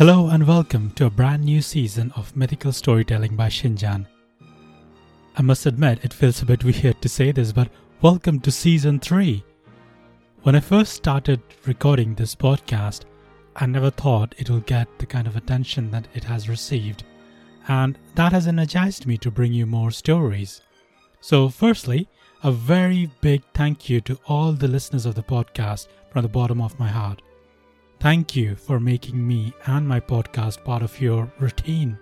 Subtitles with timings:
[0.00, 4.06] Hello and welcome to a brand new season of Mythical Storytelling by Shinjan.
[5.36, 7.68] I must admit, it feels a bit weird to say this, but
[8.00, 9.44] welcome to season 3.
[10.40, 13.02] When I first started recording this podcast,
[13.54, 17.04] I never thought it will get the kind of attention that it has received,
[17.68, 20.62] and that has energized me to bring you more stories.
[21.20, 22.08] So, firstly,
[22.42, 26.62] a very big thank you to all the listeners of the podcast from the bottom
[26.62, 27.20] of my heart.
[28.00, 31.98] Thank you for making me and my podcast part of your routine.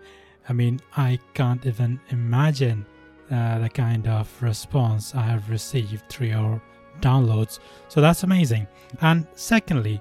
[0.48, 2.86] I mean, I can't even imagine
[3.32, 6.62] uh, the kind of response I have received through your
[7.00, 7.58] downloads.
[7.88, 8.68] So that's amazing.
[9.00, 10.00] And secondly,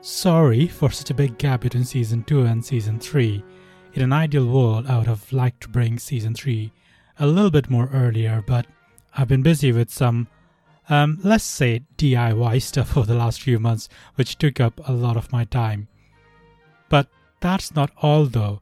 [0.00, 3.44] sorry for such a big gap between season 2 and season 3.
[3.94, 6.72] In an ideal world, I would have liked to bring season 3
[7.20, 8.66] a little bit more earlier, but
[9.16, 10.26] I've been busy with some
[10.88, 15.16] um, let's say DIY stuff for the last few months, which took up a lot
[15.16, 15.88] of my time.
[16.88, 17.08] But
[17.40, 18.60] that's not all though.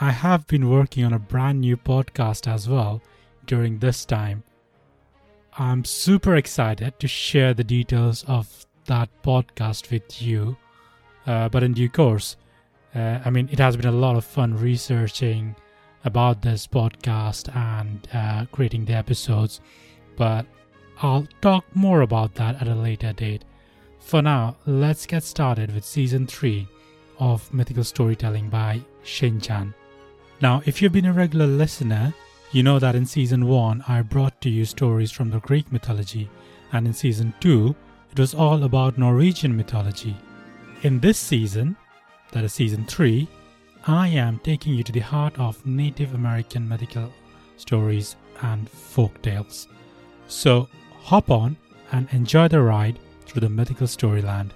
[0.00, 3.02] I have been working on a brand new podcast as well
[3.46, 4.42] during this time.
[5.58, 10.56] I'm super excited to share the details of that podcast with you,
[11.26, 12.36] uh, but in due course.
[12.94, 15.54] Uh, I mean, it has been a lot of fun researching
[16.04, 19.60] about this podcast and uh, creating the episodes,
[20.16, 20.46] but
[21.02, 23.44] I'll talk more about that at a later date.
[24.00, 26.68] For now, let's get started with season 3
[27.18, 29.72] of Mythical Storytelling by Shinjan.
[30.42, 32.12] Now, if you've been a regular listener,
[32.52, 36.28] you know that in season 1 I brought to you stories from the Greek mythology,
[36.72, 37.74] and in season 2
[38.12, 40.16] it was all about Norwegian mythology.
[40.82, 41.76] In this season,
[42.32, 43.26] that is season 3,
[43.86, 47.10] I am taking you to the heart of Native American mythical
[47.56, 49.68] stories and folk tales.
[50.26, 50.68] So
[51.02, 51.56] hop on
[51.92, 54.50] and enjoy the ride through the mythical storyland.